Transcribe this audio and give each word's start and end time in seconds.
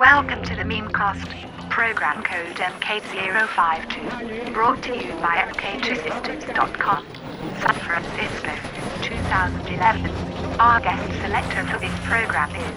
Welcome 0.00 0.42
to 0.44 0.54
the 0.54 0.62
Memecast, 0.62 1.70
program 1.70 2.22
code 2.22 2.54
MK052, 2.54 4.54
brought 4.54 4.80
to 4.84 4.96
you 4.96 5.12
by 5.14 5.38
MK2Systems.com, 5.50 7.04
San 7.58 7.74
Francisco, 7.74 8.54
2011. 9.02 10.08
Our 10.60 10.80
guest 10.80 11.20
selector 11.20 11.66
for 11.66 11.80
this 11.80 11.92
program 12.04 12.54
is 12.54 12.70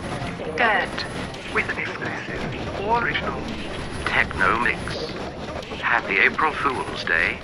Gert. 0.57 1.05
with 1.53 1.69
an 1.69 1.77
exclusive, 1.77 2.41
original 2.89 3.39
techno 4.05 4.57
mix. 4.57 5.11
Happy 5.79 6.17
April 6.17 6.51
Fool's 6.53 7.03
Day. 7.03 7.39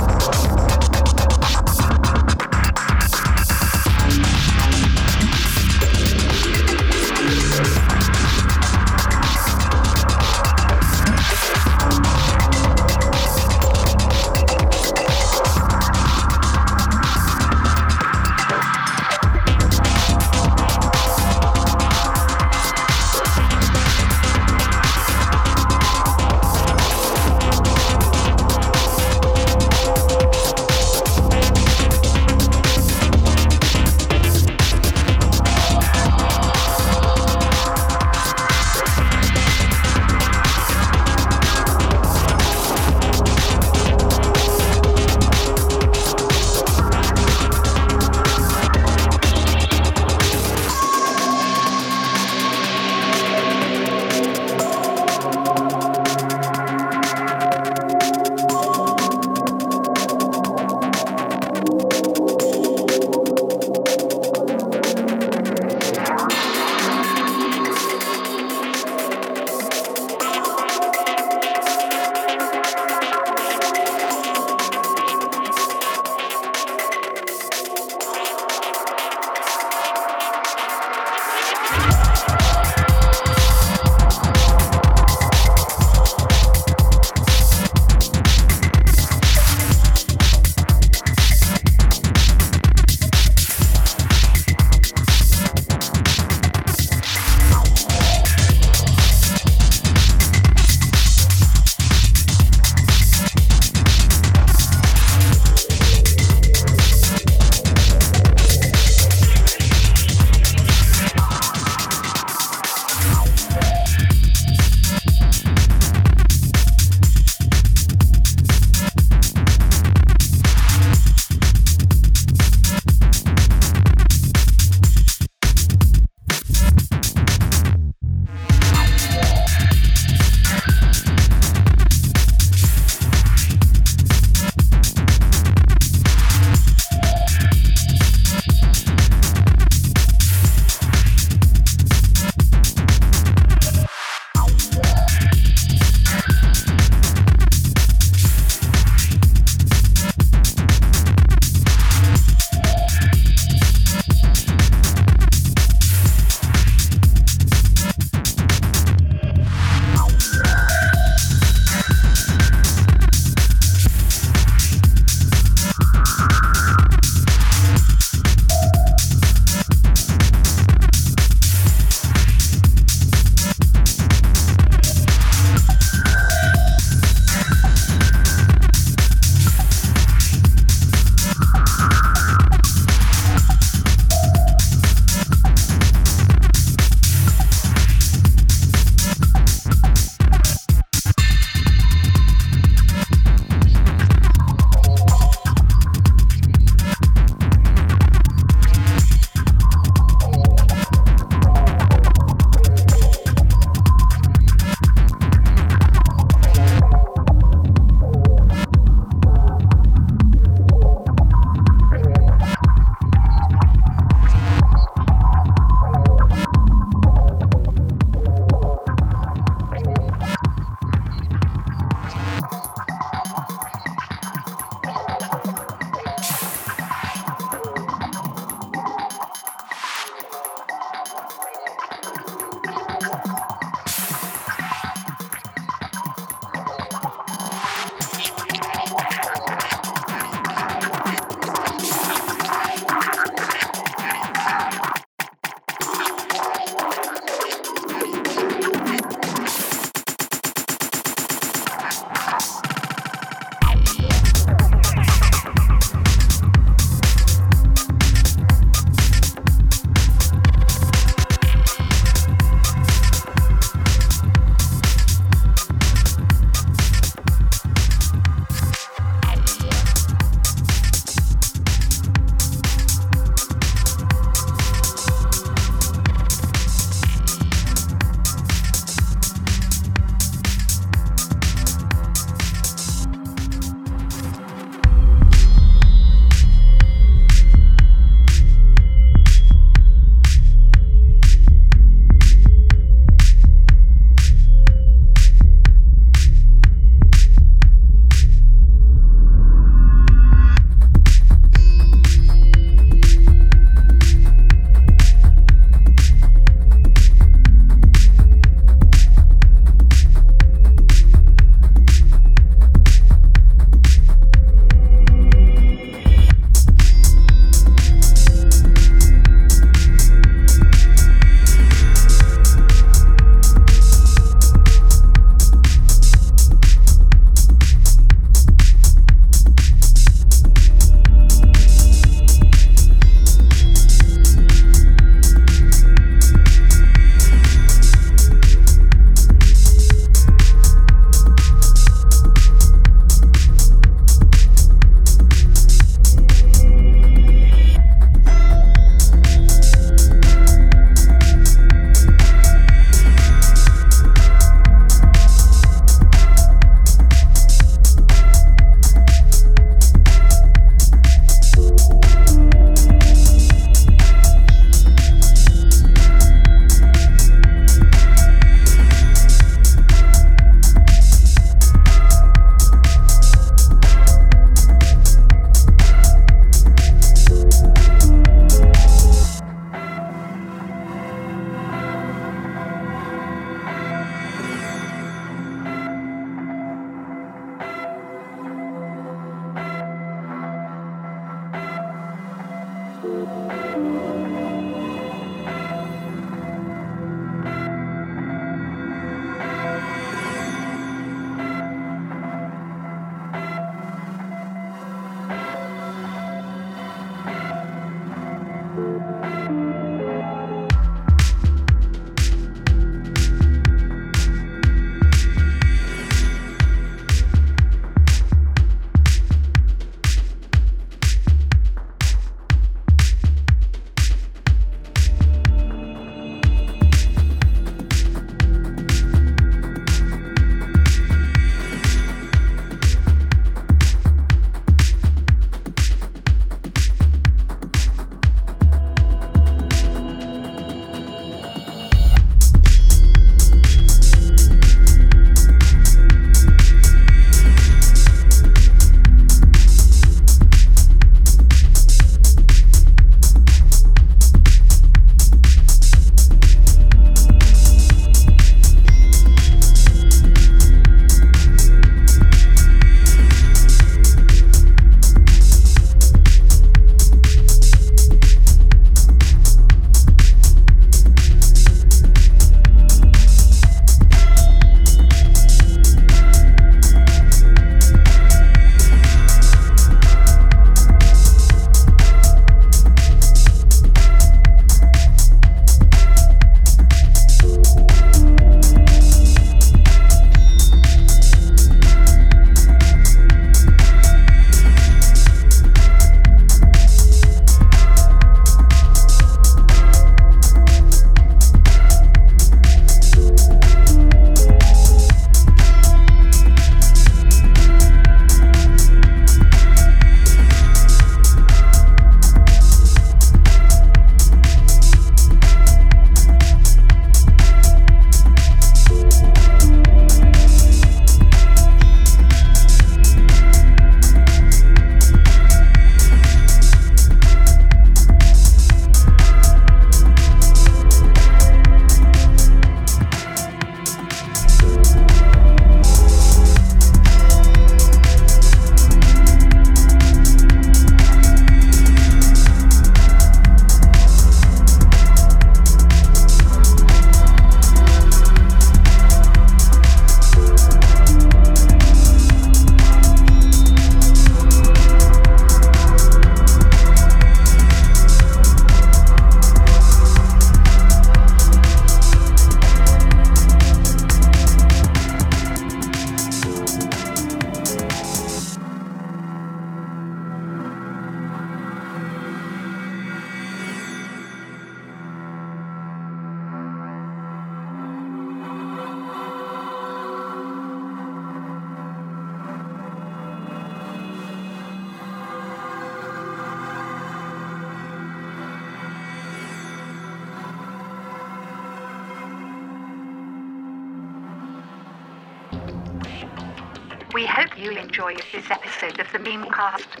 This 598.32 598.50
episode 598.50 598.98
of 598.98 599.06
the 599.12 599.18
Memecast. 599.18 600.00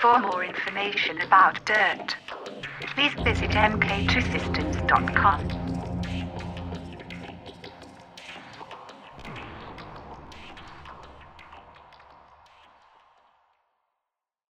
For 0.00 0.18
more 0.18 0.42
information 0.42 1.20
about 1.20 1.62
Dirt, 1.66 2.16
please 2.94 3.12
visit 3.22 3.50
mk2systems.com. 3.50 5.59